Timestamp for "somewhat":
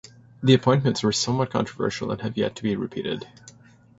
1.11-1.51